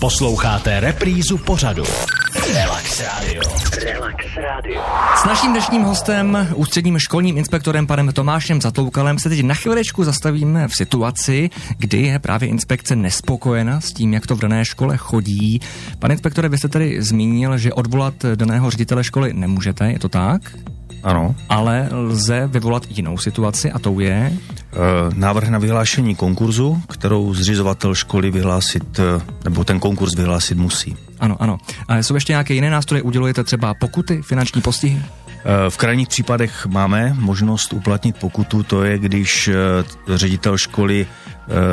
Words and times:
Posloucháte 0.00 0.80
reprízu 0.80 1.38
pořadu. 1.38 1.84
Relax 2.54 3.00
Radio. 3.00 3.42
Relax 3.84 4.16
Radio. 4.36 4.82
S 5.16 5.24
naším 5.24 5.50
dnešním 5.50 5.82
hostem, 5.82 6.48
ústředním 6.54 6.98
školním 6.98 7.38
inspektorem 7.38 7.86
panem 7.86 8.12
Tomášem 8.12 8.60
Zatloukalem, 8.60 9.18
se 9.18 9.28
teď 9.28 9.42
na 9.42 9.54
chvilečku 9.54 10.04
zastavíme 10.04 10.68
v 10.68 10.76
situaci, 10.76 11.50
kdy 11.78 12.02
je 12.02 12.18
právě 12.18 12.48
inspekce 12.48 12.96
nespokojena 12.96 13.80
s 13.80 13.92
tím, 13.92 14.14
jak 14.14 14.26
to 14.26 14.36
v 14.36 14.40
dané 14.40 14.64
škole 14.64 14.96
chodí. 14.96 15.60
Pane 15.98 16.14
inspektore, 16.14 16.48
vy 16.48 16.58
jste 16.58 16.68
tady 16.68 17.02
zmínil, 17.02 17.58
že 17.58 17.72
odvolat 17.72 18.14
daného 18.34 18.70
ředitele 18.70 19.04
školy 19.04 19.32
nemůžete, 19.34 19.92
je 19.92 19.98
to 19.98 20.08
tak? 20.08 20.42
Ano. 21.02 21.34
Ale 21.48 21.88
lze 21.92 22.46
vyvolat 22.46 22.82
jinou 22.88 23.18
situaci 23.18 23.72
a 23.72 23.78
tou 23.78 24.00
je? 24.00 24.32
E, 24.72 25.14
návrh 25.14 25.48
na 25.48 25.58
vyhlášení 25.58 26.14
konkurzu, 26.14 26.82
kterou 26.88 27.34
zřizovatel 27.34 27.94
školy 27.94 28.30
vyhlásit, 28.30 28.98
e, 28.98 29.02
nebo 29.44 29.64
ten 29.64 29.80
konkurs 29.80 30.14
vyhlásit 30.14 30.58
musí. 30.58 30.96
Ano, 31.20 31.36
ano. 31.40 31.58
A 31.88 31.98
jsou 31.98 32.14
ještě 32.14 32.32
nějaké 32.32 32.54
jiné 32.54 32.70
nástroje? 32.70 33.02
Udělujete 33.02 33.44
třeba 33.44 33.74
pokuty, 33.74 34.22
finanční 34.22 34.62
postihy? 34.62 35.02
E, 35.02 35.70
v 35.70 35.76
krajních 35.76 36.08
případech 36.08 36.66
máme 36.66 37.16
možnost 37.18 37.72
uplatnit 37.72 38.16
pokutu, 38.16 38.62
to 38.62 38.84
je, 38.84 38.98
když 38.98 39.50
ředitel 40.14 40.58
školy 40.58 41.06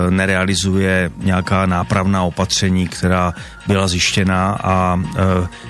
nerealizuje 0.10 1.12
nějaká 1.18 1.66
nápravná 1.66 2.24
opatření, 2.24 2.88
která 2.88 3.34
byla 3.68 3.88
zjištěna 3.88 4.58
a 4.64 5.00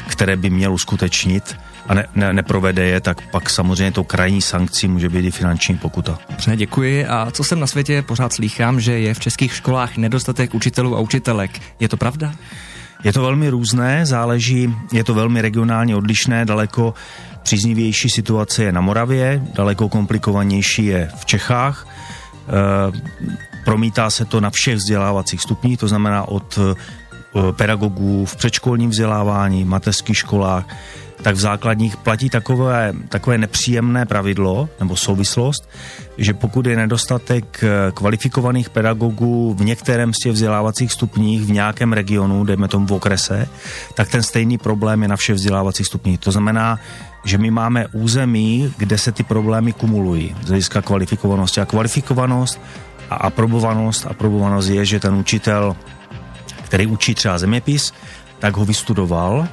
které 0.07 0.35
by 0.35 0.49
měl 0.49 0.73
uskutečnit 0.73 1.55
a 1.87 1.93
ne, 1.93 2.05
ne, 2.15 2.33
neprovede 2.33 2.85
je, 2.85 3.01
tak 3.01 3.21
pak 3.31 3.49
samozřejmě 3.49 3.91
tou 3.91 4.03
krajní 4.03 4.41
sankcí 4.41 4.87
může 4.87 5.09
být 5.09 5.25
i 5.25 5.31
finanční 5.31 5.77
pokuta. 5.77 6.19
Dobře, 6.29 6.55
děkuji. 6.55 7.05
A 7.05 7.31
co 7.31 7.43
jsem 7.43 7.59
na 7.59 7.67
světě 7.67 8.01
pořád 8.01 8.33
slýchám, 8.33 8.79
že 8.79 8.99
je 8.99 9.13
v 9.13 9.19
českých 9.19 9.53
školách 9.53 9.97
nedostatek 9.97 10.53
učitelů 10.53 10.97
a 10.97 10.99
učitelek. 10.99 11.51
Je 11.79 11.89
to 11.89 11.97
pravda? 11.97 12.33
Je 13.03 13.13
to 13.13 13.21
velmi 13.21 13.49
různé, 13.49 14.05
záleží, 14.05 14.75
je 14.93 15.03
to 15.03 15.13
velmi 15.13 15.41
regionálně 15.41 15.95
odlišné, 15.95 16.45
daleko 16.45 16.93
příznivější 17.43 18.09
situace 18.09 18.63
je 18.63 18.71
na 18.71 18.81
Moravě, 18.81 19.41
daleko 19.53 19.89
komplikovanější 19.89 20.85
je 20.85 21.09
v 21.17 21.25
Čechách. 21.25 21.87
E, 21.87 23.61
promítá 23.65 24.09
se 24.09 24.25
to 24.25 24.41
na 24.41 24.49
všech 24.49 24.75
vzdělávacích 24.75 25.41
stupních, 25.41 25.79
to 25.79 25.87
znamená 25.87 26.27
od 26.27 26.59
pedagogů 27.51 28.25
v 28.25 28.35
předškolním 28.35 28.89
vzdělávání, 28.89 29.65
mateřských 29.65 30.17
školách, 30.17 30.65
tak 31.21 31.35
v 31.35 31.39
základních 31.39 31.97
platí 31.97 32.29
takové, 32.29 32.93
takové 33.09 33.37
nepříjemné 33.37 34.05
pravidlo 34.05 34.69
nebo 34.79 34.95
souvislost, 34.95 35.69
že 36.17 36.33
pokud 36.33 36.65
je 36.65 36.75
nedostatek 36.75 37.63
eh, 37.63 37.91
kvalifikovaných 37.91 38.69
pedagogů 38.69 39.53
v 39.53 39.65
některém 39.65 40.13
z 40.13 40.17
těch 40.17 40.31
vzdělávacích 40.31 40.91
stupních 40.91 41.41
v 41.41 41.51
nějakém 41.51 41.93
regionu, 41.93 42.43
dejme 42.43 42.67
tomu 42.67 42.87
v 42.87 42.93
okrese, 42.93 43.47
tak 43.93 44.09
ten 44.09 44.23
stejný 44.23 44.57
problém 44.57 45.01
je 45.01 45.07
na 45.07 45.15
všech 45.15 45.35
vzdělávacích 45.35 45.87
stupních. 45.87 46.19
To 46.19 46.31
znamená, 46.31 46.79
že 47.25 47.37
my 47.37 47.51
máme 47.51 47.87
území, 47.87 48.73
kde 48.77 48.97
se 48.97 49.11
ty 49.11 49.23
problémy 49.23 49.73
kumulují 49.73 50.35
z 50.43 50.47
hlediska 50.47 50.81
kvalifikovanosti. 50.81 51.61
A 51.61 51.65
kvalifikovanost 51.65 52.61
a 53.09 53.15
aprobovanost, 53.15 54.05
aprobovanost 54.07 54.69
je, 54.69 54.85
že 54.85 54.99
ten 54.99 55.15
učitel, 55.15 55.75
který 56.67 56.87
učí 56.87 57.15
třeba 57.15 57.37
zeměpis, 57.37 57.93
tak 58.39 58.57
ho 58.57 58.65
vystudoval 58.65 59.47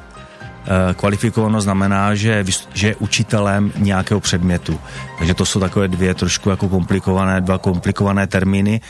Eh, 0.64 0.94
kvalifikováno 0.94 1.60
znamená, 1.60 2.14
že, 2.14 2.44
že 2.72 2.88
je 2.88 2.96
učitelem 2.96 3.72
nějakého 3.76 4.20
předmětu. 4.20 4.80
Takže 5.18 5.34
to 5.34 5.46
jsou 5.46 5.60
takové 5.60 5.88
dvě 5.88 6.14
trošku 6.14 6.50
jako 6.50 6.68
komplikované, 6.68 7.40
dva 7.40 7.58
komplikované 7.58 8.26
termíny, 8.26 8.80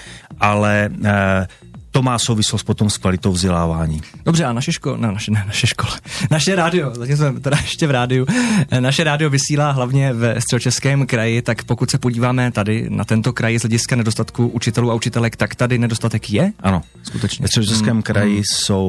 ale 0.40 0.88
eh, 1.04 1.46
to 1.94 2.02
má 2.02 2.18
souvislost 2.18 2.62
potom 2.62 2.90
s 2.90 2.98
kvalitou 2.98 3.32
vzdělávání. 3.32 4.00
Dobře, 4.24 4.44
a 4.44 4.52
naše 4.52 4.72
škola, 4.72 4.96
no, 4.96 5.12
naše, 5.12 5.30
ne, 5.30 5.44
naše 5.46 5.66
škola, 5.66 5.96
naše 6.30 6.54
rádio, 6.54 6.94
zatím 6.94 7.16
jsme 7.16 7.40
teda 7.40 7.56
ještě 7.62 7.86
v 7.86 7.90
rádiu, 7.90 8.26
eh, 8.70 8.80
naše 8.80 9.04
rádio 9.04 9.30
vysílá 9.30 9.70
hlavně 9.70 10.12
ve 10.12 10.40
středočeském 10.40 11.06
kraji, 11.06 11.42
tak 11.42 11.64
pokud 11.64 11.90
se 11.90 11.98
podíváme 11.98 12.52
tady 12.52 12.86
na 12.90 13.04
tento 13.04 13.32
kraj 13.32 13.58
z 13.58 13.62
hlediska 13.62 13.96
nedostatku 13.96 14.46
učitelů 14.46 14.90
a 14.90 14.94
učitelek, 14.94 15.36
tak 15.36 15.54
tady 15.54 15.78
nedostatek 15.78 16.30
je? 16.30 16.52
Ano, 16.60 16.82
skutečně. 17.02 17.42
Ve 17.42 17.48
středočeském 17.48 17.92
hmm. 17.92 18.02
kraji 18.02 18.34
hmm. 18.34 18.42
jsou 18.44 18.86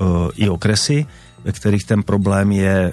uh, 0.00 0.08
i 0.36 0.48
okresy, 0.48 1.06
ve 1.44 1.52
kterých 1.52 1.84
ten 1.84 2.02
problém 2.02 2.52
je 2.52 2.92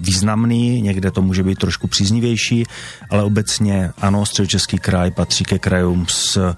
významný, 0.00 0.82
někde 0.82 1.10
to 1.10 1.22
může 1.22 1.42
být 1.42 1.58
trošku 1.58 1.86
příznivější, 1.86 2.64
ale 3.10 3.22
obecně 3.22 3.90
ano, 3.98 4.26
středočeský 4.26 4.78
kraj 4.78 5.10
patří 5.10 5.44
ke 5.44 5.58
krajům 5.58 6.06
s 6.08 6.54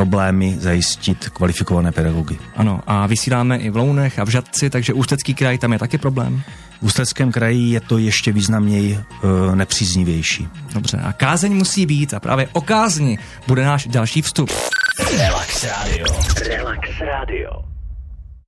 problémy 0.00 0.56
zajistit 0.58 1.28
kvalifikované 1.28 1.92
pedagogy. 1.92 2.38
Ano, 2.56 2.80
a 2.86 3.06
vysíláme 3.06 3.56
i 3.56 3.70
v 3.70 3.76
Lounech 3.76 4.18
a 4.18 4.24
v 4.24 4.28
Žadci, 4.28 4.70
takže 4.70 4.96
Ústecký 4.96 5.34
kraj 5.34 5.58
tam 5.58 5.72
je 5.72 5.78
taky 5.78 5.98
problém? 5.98 6.42
V 6.80 6.82
Ústeckém 6.82 7.32
kraji 7.32 7.72
je 7.72 7.80
to 7.80 7.98
ještě 7.98 8.32
významněji 8.32 8.96
e, 8.96 9.56
nepříznivější. 9.56 10.48
Dobře, 10.74 10.96
a 11.04 11.12
kázeň 11.12 11.52
musí 11.52 11.86
být 11.86 12.14
a 12.14 12.20
právě 12.20 12.48
o 12.52 12.60
kázni 12.60 13.18
bude 13.46 13.64
náš 13.64 13.86
další 13.86 14.22
vstup. 14.22 14.50
Relax 15.18 15.64
Radio. 15.64 16.06
Relax 16.48 16.88
Radio. 17.00 17.50